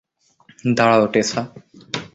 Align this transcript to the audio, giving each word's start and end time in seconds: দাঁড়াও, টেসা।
দাঁড়াও, 0.77 1.05
টেসা। 1.13 1.41